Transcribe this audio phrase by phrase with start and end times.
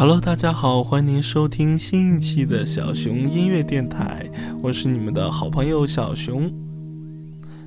[0.00, 4.30] Hello，大家好，欢迎您收听新一期的小熊音乐电台，
[4.62, 6.50] 我是你们的好朋友小熊。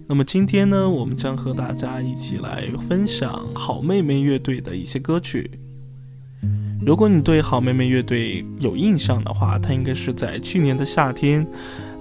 [0.08, 5.60] 那么今天呢，我们将和大家一起来分享好妹妹乐队的一些歌曲。
[6.84, 11.46] 如果你对好妹妹乐队有印象的话，它应该是在去年的夏天。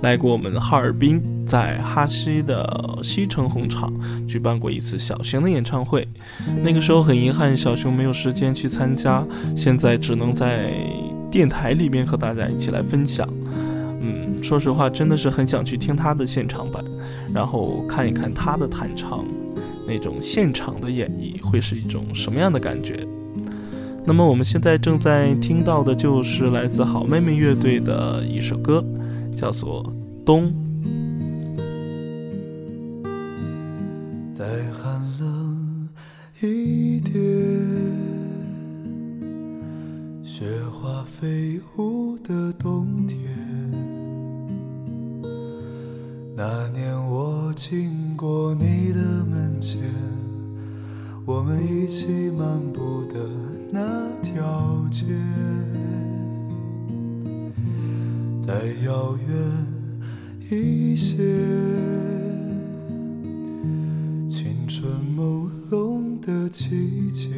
[0.02, 3.92] 来过我们哈尔滨，在哈西的西城红场
[4.26, 6.06] 举办过一次小型的演唱会。
[6.64, 9.24] 那个时候很遗憾，小熊没有时间去参加，
[9.56, 10.72] 现在只能在
[11.30, 13.28] 电台里面和大家一起来分享。
[14.00, 16.84] 嗯，说实话，真的是很想去听他的现场版，
[17.32, 19.24] 然后看一看他的弹唱，
[19.86, 23.06] 那种现场的演绎会是一种什么样的感觉。
[24.04, 28.84] 那么我们现在正在听到的就是来自好妹妹乐队的一首歌。
[29.34, 29.82] 叫做
[30.24, 30.52] 冬，
[34.30, 35.88] 再寒冷
[36.40, 37.12] 一点，
[40.22, 43.18] 雪花飞舞的冬天。
[46.36, 49.80] 那年我经过你的门前，
[51.26, 53.18] 我们一起漫步的
[53.70, 53.80] 那
[54.22, 55.04] 条街。
[58.44, 58.52] 再
[58.84, 59.30] 遥远
[60.50, 61.16] 一些，
[64.28, 67.28] 青春朦胧的季节，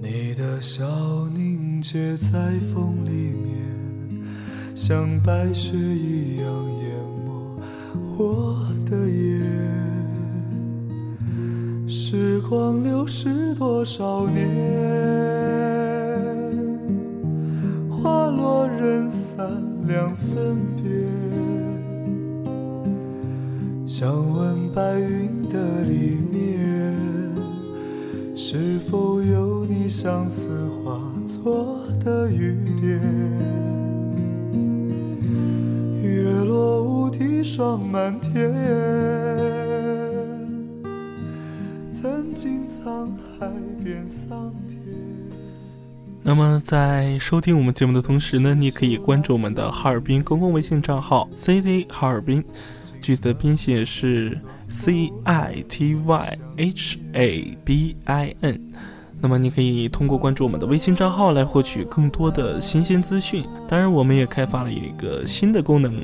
[0.00, 0.84] 你的笑
[1.32, 3.54] 凝结在风里面，
[4.74, 6.44] 像白雪一样
[6.80, 7.56] 淹没
[8.18, 9.40] 我的眼。
[11.88, 14.91] 时光流逝多少年？
[46.72, 52.42] 在收听我们节目的同时呢，你可以关注我们的哈尔滨公共微信账号 “city 哈尔滨”，
[53.02, 54.40] 具体的拼写是
[54.70, 58.58] “c i t y h a b i n”。
[59.20, 63.44] 那么，你可以通过关注我们的微信账号来获取更多的新鲜资讯。
[63.68, 65.94] 当然，我们也开发了一个新的功能，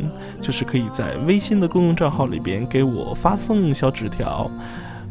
[0.43, 4.51] 就是可以在微信的公众账号里边给我发送小纸条。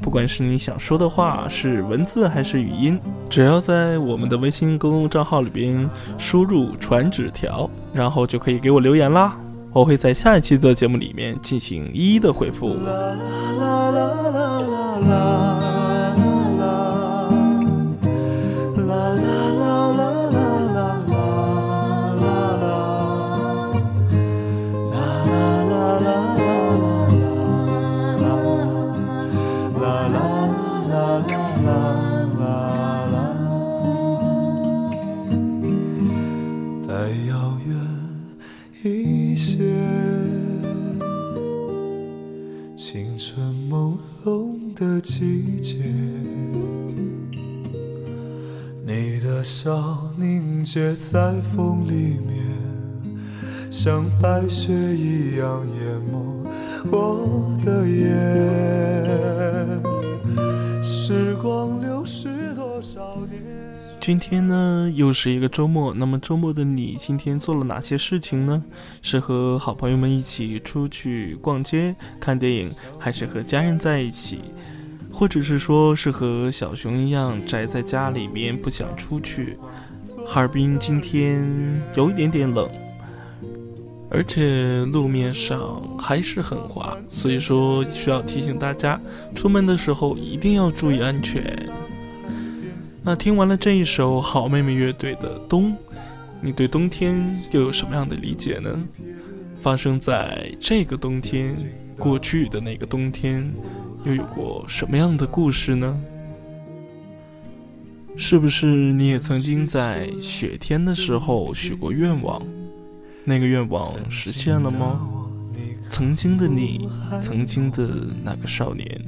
[0.02, 3.00] 不管是你想说的话是文字还是语音，
[3.30, 9.38] 只要在我们的微信公共账号里边输入“传纸条”，然后就可以给我留言啦。
[9.74, 12.74] 我会在下一期的节目里面进行一一的回复。
[12.74, 12.92] 啦
[13.60, 15.67] 啦啦啦啦啦啦
[50.78, 52.36] 凝结在风里面，
[53.72, 56.46] 像白雪一样淹没
[56.92, 58.06] 我的眼。
[60.84, 63.42] 时光流逝多少年？
[64.00, 65.92] 今天呢，又是一个周末。
[65.96, 68.64] 那么周末的你，今天做了哪些事情呢？
[69.02, 74.42] 是和好朋友们一起出去逛街、看电影，还是和家人在一起？
[75.12, 79.58] 或者是说是和小熊一样宅在家里面不想出去。
[80.30, 81.42] 哈尔滨今天
[81.96, 82.70] 有一点点冷，
[84.10, 89.00] 而且路面上还是很滑，所以说需要提醒大家，
[89.34, 91.58] 出门的时候一定要注意安全。
[93.04, 95.72] 那听完了这一首好妹妹乐队的《冬》，
[96.42, 98.70] 你对冬天又有什么样的理解呢？
[99.62, 101.56] 发生在这个冬天，
[101.98, 103.52] 过去的那个冬天。
[104.04, 106.00] 又有过什么样的故事呢？
[108.18, 112.42] 是不是你也曾经在雪天的时候许过愿望？
[113.24, 115.08] 那个愿望实现了吗？
[115.90, 116.90] 曾经的你，
[117.24, 117.88] 曾经的
[118.24, 119.02] 那个少年，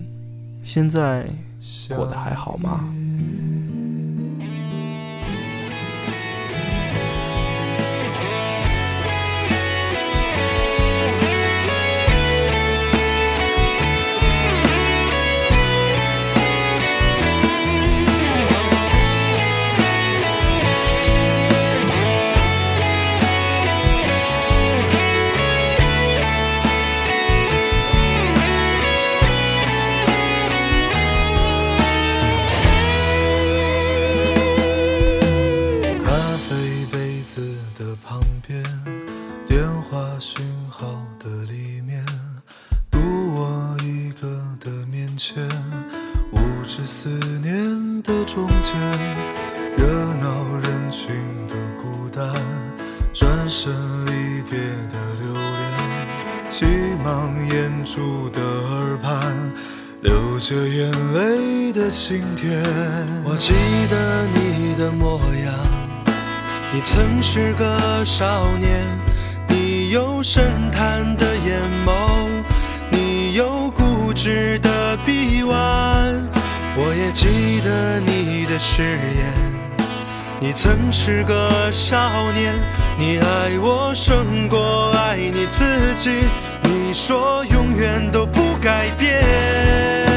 [0.63, 1.27] 现在
[1.95, 2.87] 过得还好吗？
[47.19, 48.73] 思念的中间，
[49.77, 49.85] 热
[50.21, 51.13] 闹人群
[51.47, 52.33] 的孤单，
[53.13, 53.73] 转身
[54.05, 54.57] 离别
[54.89, 56.65] 的留恋，急
[57.03, 59.19] 忙掩住的耳畔。
[60.01, 62.63] 流着眼泪的晴天，
[63.25, 63.51] 我记
[63.89, 65.53] 得你的模样。
[66.71, 68.87] 你曾是个少年，
[69.49, 72.29] 你有深潭的眼眸，
[72.93, 74.68] 你有固执的。
[76.81, 79.33] 我也记得你的誓言。
[80.39, 82.53] 你曾是个少年，
[82.97, 85.65] 你爱我胜过爱你自
[85.97, 86.09] 己。
[86.63, 90.08] 你说永远都不改变。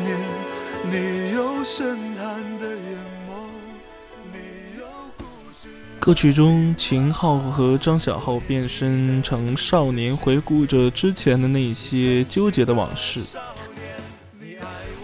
[0.00, 0.18] 年，
[0.90, 2.98] 你有深潭的眼
[3.28, 3.32] 眸，
[4.32, 4.84] 你有
[5.16, 5.68] 固执。
[5.98, 13.20] 歌曲中，秦昊和张小浩变身成少年，回顾着之前的那些纠结的往事。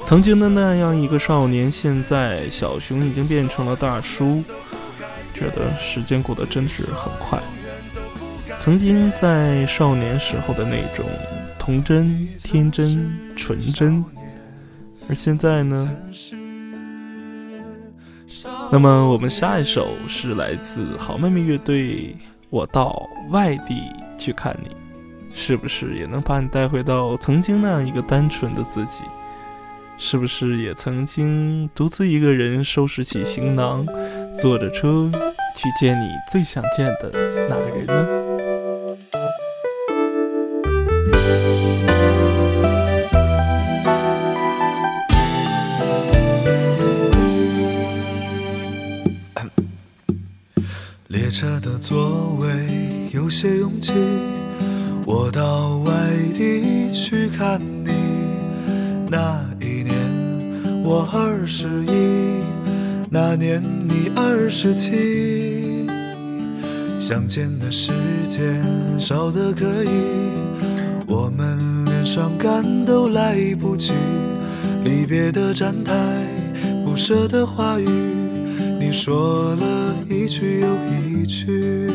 [0.05, 4.43] 曾经的那样一个少年，现在小熊已经变成了大叔，
[5.33, 7.41] 觉得时间过得真是很快。
[8.59, 11.07] 曾经在少年时候的那种
[11.59, 14.05] 童真、天真、纯真，
[15.11, 15.91] 而现在呢？
[18.71, 22.15] 那么我们下一首是来自好妹妹乐队，
[22.49, 24.69] 《我到外地去看你》，
[25.33, 29.03] 是不是也能把你带回到曾经那样一个单纯的自己？
[29.99, 33.85] 是不是也曾经独自一个人收拾起行囊，
[34.33, 35.11] 坐着车
[35.57, 37.11] 去见你最想见的
[37.49, 38.20] 那个人呢？
[51.61, 52.49] 的座位
[53.13, 53.93] 有些拥挤，
[55.05, 55.93] 我到外
[56.35, 57.93] 地去看你。
[59.09, 59.95] 那一年
[60.83, 62.43] 我二十一，
[63.11, 65.87] 那年你二十七，
[66.99, 67.93] 相见的时
[68.27, 68.63] 间
[68.99, 69.89] 少得可以，
[71.07, 73.93] 我们连伤感都来不及。
[74.83, 75.93] 离别的站台，
[76.85, 77.87] 不舍的话语，
[78.81, 81.87] 你说了一句又一句。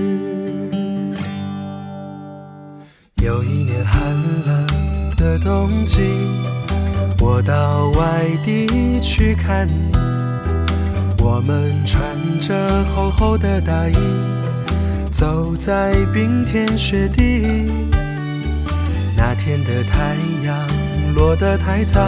[3.23, 3.99] 有一年寒
[4.45, 4.67] 冷
[5.17, 6.01] 的冬季，
[7.19, 8.67] 我到外地
[9.01, 9.91] 去看你，
[11.17, 12.05] 我们穿
[12.39, 13.95] 着厚厚的大衣，
[15.11, 17.65] 走在冰天雪地。
[19.17, 20.15] 那天的太
[20.45, 20.55] 阳
[21.15, 21.99] 落得太早。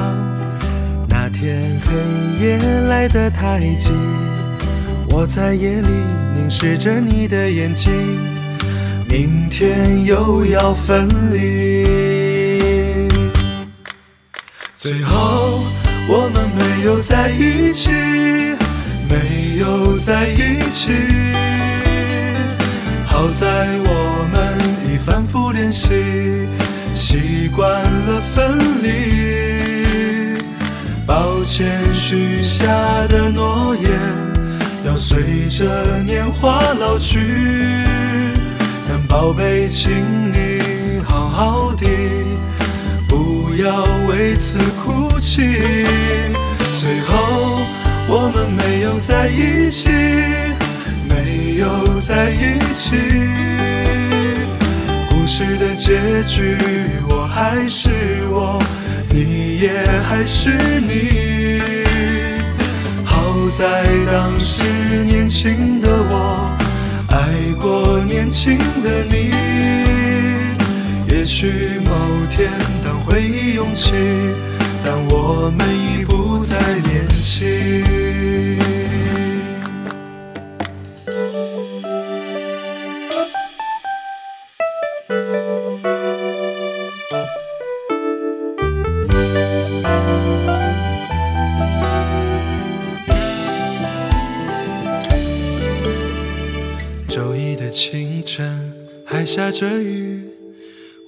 [1.10, 2.58] 那天黑夜
[2.88, 3.90] 来得太急，
[5.20, 5.88] 我在夜里
[6.36, 7.92] 凝视着你的眼睛，
[9.10, 13.08] 明天又要分离。
[14.76, 15.64] 最后
[16.08, 17.92] 我们没有在一起，
[19.10, 20.92] 没有在一起。
[23.08, 24.38] 好在我们
[24.86, 26.48] 已反复练习，
[26.94, 30.40] 习惯了分离。
[31.08, 32.68] 抱歉，许下
[33.08, 33.90] 的诺言
[34.98, 37.20] 随着年华老去。
[38.90, 39.92] 但宝贝，请
[40.32, 41.86] 你好好的，
[43.08, 45.42] 不要为此哭泣。
[46.80, 47.60] 最后，
[48.08, 49.90] 我们没有在一起，
[51.08, 52.96] 没有在一起。
[55.10, 56.58] 故事的结局，
[57.10, 57.90] 我还是
[58.32, 58.58] 我。
[59.10, 60.50] 你也还是
[60.80, 61.27] 你，
[63.58, 64.64] 在当时
[65.04, 66.56] 年轻的我
[67.10, 67.28] 爱
[67.60, 69.32] 过年轻的你。
[71.12, 71.90] 也许某
[72.30, 72.52] 天
[72.86, 73.94] 当回忆涌起，
[74.86, 78.67] 当我们已不再年轻。
[99.28, 100.22] 下着雨，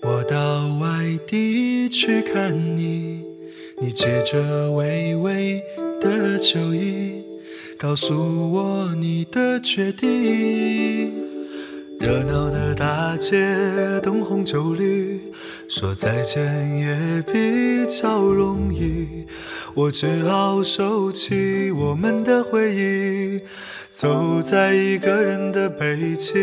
[0.02, 3.24] 我到外地去看你。
[3.82, 5.64] 你借着微微
[6.02, 7.24] 的酒意，
[7.78, 11.14] 告诉我你的决定。
[11.98, 13.38] 热闹的大街，
[14.04, 15.22] 灯红酒绿，
[15.70, 16.44] 说再见
[16.78, 19.26] 也比较容易。
[19.74, 23.40] 我只好收起我们的回忆，
[23.94, 26.36] 走在一个人的北京。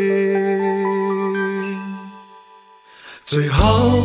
[3.27, 4.05] 最后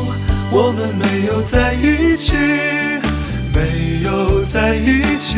[0.51, 2.35] 我们没有在一起，
[3.53, 5.37] 没有在一起。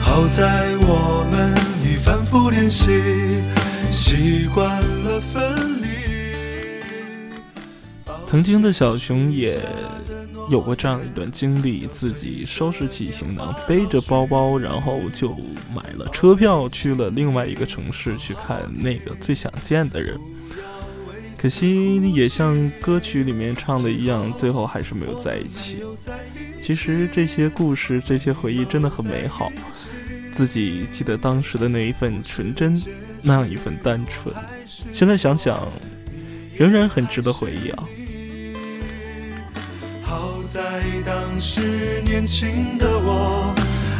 [0.00, 1.52] 好在我们
[1.82, 3.42] 已反复练习。
[3.90, 5.88] 习惯了分离。
[8.24, 9.58] 曾经的小熊也
[10.48, 15.36] 有过这样一段经历，自己收拾起行囊，背着包包，然后就
[15.74, 20.16] 买了车票，去了另外一个城市去看那个最想见的人。
[21.44, 25.84] 可惜也像歌曲里面唱的一样，最后还是没有在一起。
[26.62, 29.52] 其实这些故事、这些回忆真的很美好，
[30.32, 32.82] 自己记得当时的那一份纯真。
[33.20, 34.34] 那样一份单纯，
[34.90, 35.68] 现在想想，
[36.56, 37.84] 仍然很值得回忆啊。
[40.02, 43.54] 好在当时年轻的我，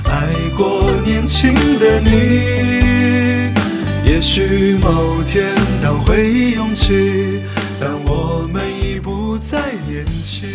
[0.07, 3.53] 爱过年轻的你。
[4.07, 7.43] 也许某天当回忆涌起，
[7.81, 10.47] 但我们已不再年轻。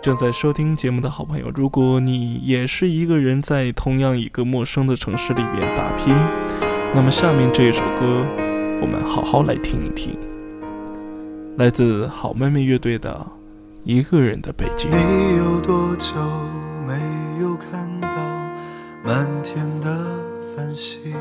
[0.00, 6.14] 正在收听节目的好朋友，如果你也是一个人在同样一个陌生的城市里边打拼，
[6.94, 8.24] 那么下面这一首歌，
[8.80, 10.16] 我们好好来听一听，
[11.56, 13.10] 来自好妹妹乐队的
[13.84, 14.90] 《一个人的北京》。
[14.94, 16.14] 你有多久
[16.86, 16.94] 没
[17.40, 18.08] 有看到
[19.02, 19.88] 满天的
[20.54, 21.14] 繁星？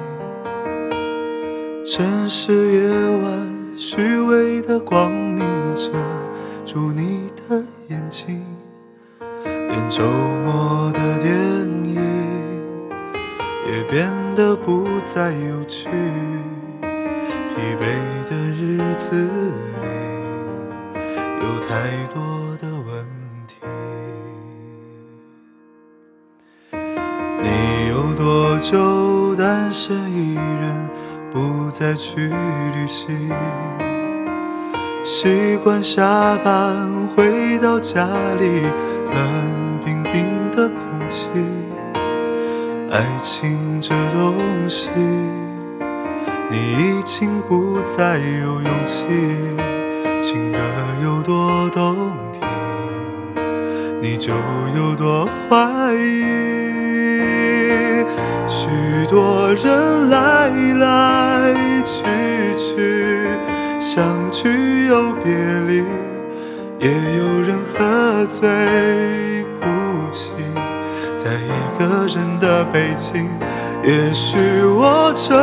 [1.85, 5.45] 城市夜晚虚伪的光明
[5.75, 5.91] 遮
[6.65, 8.43] 住你的眼睛。
[9.43, 10.03] 连周
[10.43, 11.33] 末的电
[11.85, 11.95] 影
[13.67, 15.89] 也变得不再有趣，
[17.55, 17.85] 疲惫
[18.29, 19.15] 的日子
[19.81, 19.87] 里
[21.41, 22.19] 有太多
[22.57, 23.07] 的问
[23.47, 23.55] 题。
[27.41, 30.89] 你有多久单身一人，
[31.31, 33.31] 不再去旅行？
[35.05, 38.05] 习惯下班回到家
[38.37, 38.63] 里，
[39.11, 40.35] 冷冰冰。
[40.55, 41.27] 的空气，
[42.89, 44.37] 爱情这东
[44.69, 44.89] 西，
[46.49, 49.05] 你已经不再有勇气。
[50.21, 50.57] 情歌
[51.03, 52.41] 有多动听，
[54.01, 54.33] 你就
[54.75, 56.23] 有多怀疑。
[58.47, 58.67] 许
[59.07, 62.03] 多人来来去
[62.55, 63.27] 去，
[63.79, 65.33] 相聚又别
[65.67, 65.83] 离，
[66.79, 69.65] 也有人喝醉哭
[70.11, 70.31] 泣。
[71.15, 73.29] 在一个人的北京，
[73.83, 75.35] 也许我真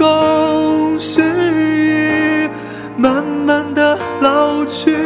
[0.00, 2.48] 功是已
[2.96, 4.96] 慢慢的老去，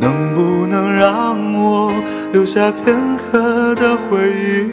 [0.00, 1.92] 能不能让我
[2.32, 2.96] 留下片
[3.30, 4.30] 刻的回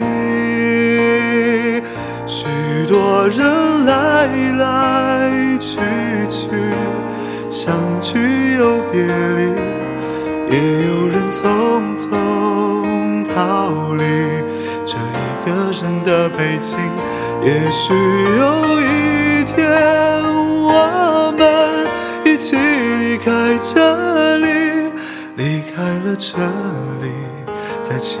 [2.26, 2.46] 许
[2.88, 5.78] 多人来来去
[6.26, 6.48] 去，
[7.50, 9.42] 相聚又别离，
[10.50, 11.38] 也有人匆
[11.94, 12.08] 匆
[13.34, 14.02] 逃离。
[14.86, 15.00] 这一
[15.44, 15.50] 个
[15.82, 16.78] 人的北京，
[17.42, 17.92] 也许
[18.38, 18.42] 有
[18.80, 18.84] 一
[19.54, 19.64] 天
[20.64, 21.44] 我们
[22.24, 24.92] 一起离开这里，
[25.36, 26.36] 离开了这
[27.00, 27.12] 里，
[27.82, 28.20] 在晴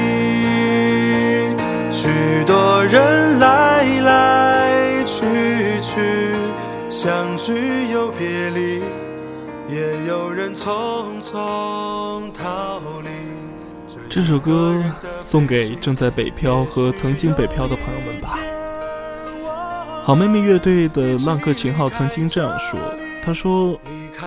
[2.03, 2.09] 许
[2.47, 5.21] 多人来来去
[5.83, 6.01] 去，
[6.89, 8.81] 相聚又别离，
[9.69, 13.09] 也有人匆匆逃离。
[14.09, 14.83] 这首歌
[15.21, 18.39] 送给正在北漂和曾经北漂的朋友们吧。
[20.01, 22.79] 好妹妹乐队的浪客秦昊曾经这样说
[23.23, 23.79] ：“他说，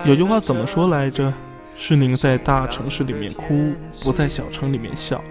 [0.05, 1.33] 有句话怎么说来着？
[1.77, 5.21] 是您在大城市里面哭，不在小城里面笑。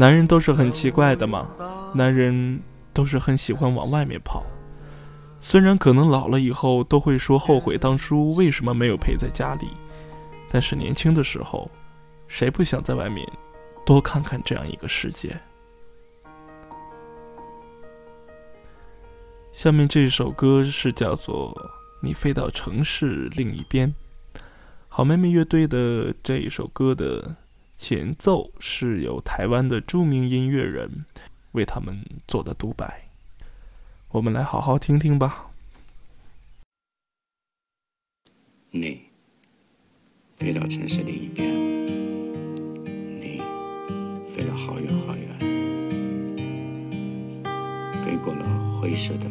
[0.00, 1.50] 男人都是很奇怪的嘛，
[1.92, 4.44] 男人都是很喜欢往外面跑。
[5.40, 9.66] 虽然可能老了以后都会说后悔当初为什么没有陪在家里，
[10.48, 11.68] 但是年轻的时候，
[12.28, 13.26] 谁不想在外面？”
[13.84, 15.36] 多看看这样一个世界。
[19.50, 21.50] 下面这首歌是叫做
[22.00, 23.92] 《你飞到城市另一边》。
[24.86, 27.34] 好妹妹乐队的这一首歌的
[27.78, 31.06] 前奏是由台湾的著名音乐人
[31.52, 33.08] 为他们做的独白，
[34.08, 35.52] 我们来好好听听吧。
[38.72, 39.02] 你
[40.36, 41.48] 飞到城市另一边。
[43.20, 43.40] 你
[44.34, 45.38] 飞了好远好远，
[48.04, 49.30] 飞过了灰色的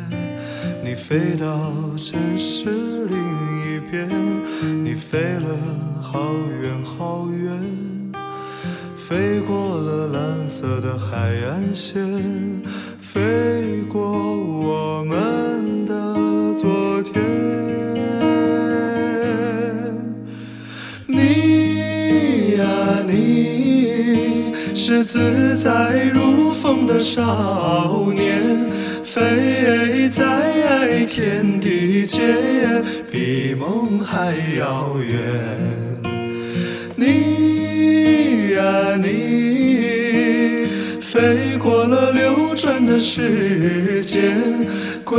[0.83, 1.45] 你飞到
[1.95, 2.65] 城市
[3.05, 4.09] 另一边，
[4.83, 5.47] 你飞了
[6.01, 6.19] 好
[6.61, 7.51] 远好远，
[8.97, 12.03] 飞过了蓝色的海岸线。
[12.99, 15.93] 飞过我们的
[16.55, 17.21] 昨天，
[21.05, 22.63] 你呀，
[23.07, 28.71] 你是自在如风的少年，
[29.03, 30.50] 飞在
[31.05, 32.21] 天地间，
[33.11, 35.19] 比梦还遥远。
[36.95, 40.67] 你呀，你
[41.01, 42.51] 飞过了流。
[42.53, 44.67] 转的时间，
[45.03, 45.17] 归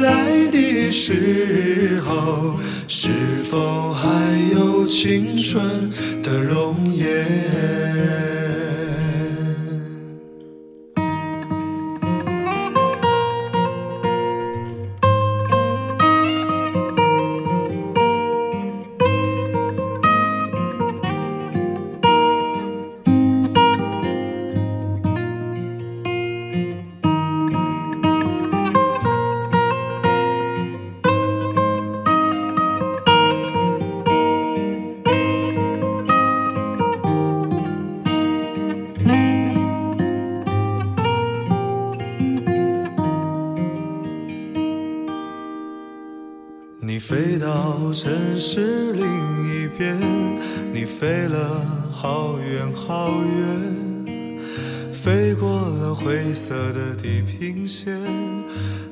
[0.00, 3.08] 来的时候，是
[3.42, 4.10] 否还
[4.52, 5.64] 有青春
[6.22, 8.31] 的容颜？
[57.02, 57.98] 地平线，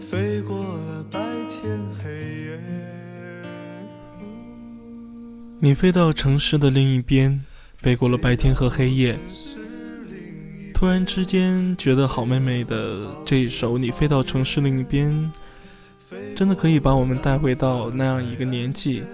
[0.01, 2.59] 飞过了白天黑夜。
[5.61, 7.41] 你飞到城市的另一边，
[7.77, 9.17] 飞过了白天和黑夜。
[10.75, 15.09] 突然之间，觉得好妹妹的这一首《你飞到城市另一边》。
[16.35, 19.05] 真的可以把我们带回到那样一个年纪，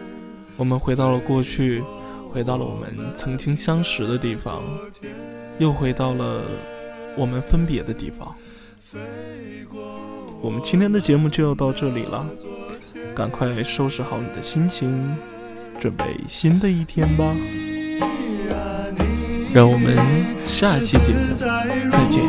[0.57, 1.85] 我们回到了过去，
[2.31, 4.63] 回到了我们曾经相识的地方，
[5.59, 6.45] 又回到了
[7.15, 8.35] 我们分别的地方。
[10.41, 12.25] 我们今天的节目就要到这里了，
[13.15, 15.17] 赶快收拾好你的心情，
[15.81, 17.25] 准备新的一天吧。
[19.53, 19.97] 让我们
[20.47, 21.67] 下期节目再
[22.11, 22.23] 见。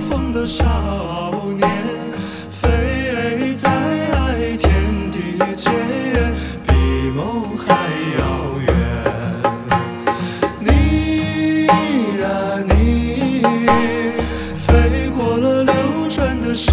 [16.57, 16.71] 时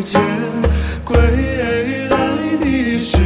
[0.00, 0.20] 间，
[1.04, 2.06] 归来
[2.60, 3.18] 的时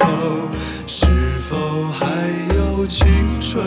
[0.00, 0.48] 候，
[0.86, 1.04] 是
[1.42, 2.06] 否还
[2.56, 3.06] 有青
[3.38, 3.62] 春？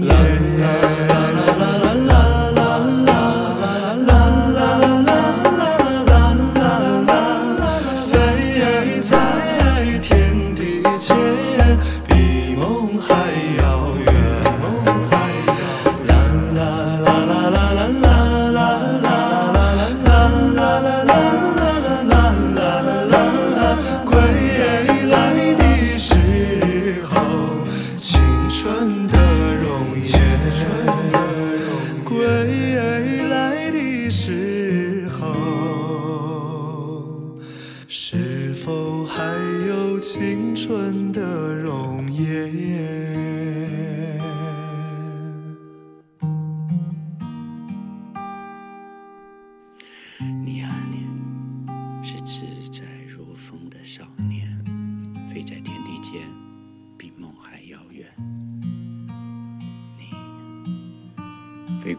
[0.00, 0.89] lòng yeah.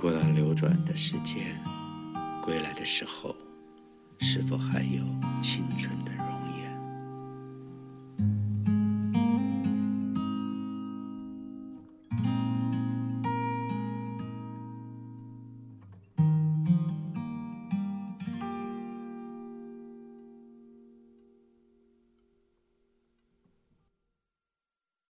[0.02, 1.62] 过了流转的时间，
[2.42, 3.36] 归来的时候，
[4.18, 5.04] 是否还有
[5.44, 6.11] 青春的